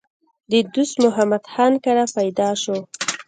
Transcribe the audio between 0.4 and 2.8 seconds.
د دوست محمد خان کره پېدا شو